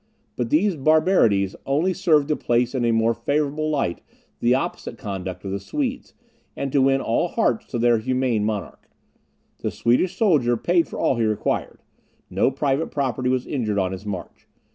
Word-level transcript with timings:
But 0.35 0.49
these 0.49 0.75
barbarities 0.75 1.55
only 1.67 1.93
served 1.93 2.29
to 2.29 2.35
place 2.35 2.73
in 2.73 2.85
a 2.85 2.91
more 2.91 3.13
favourable 3.13 3.69
light 3.69 4.01
the 4.39 4.55
opposite 4.55 4.97
conduct 4.97 5.45
of 5.45 5.51
the 5.51 5.59
Swedes, 5.59 6.15
and 6.55 6.71
to 6.71 6.81
win 6.81 7.01
all 7.01 7.27
hearts 7.27 7.67
to 7.67 7.77
their 7.77 7.99
humane 7.99 8.43
monarch. 8.43 8.89
The 9.59 9.69
Swedish 9.69 10.15
soldier 10.17 10.57
paid 10.57 10.87
for 10.87 10.97
all 10.97 11.17
he 11.17 11.25
required; 11.25 11.83
no 12.31 12.49
private 12.49 12.87
property 12.87 13.29
was 13.29 13.45
injured 13.45 13.77
on 13.77 13.91
his 13.91 14.03
march. 14.03 14.47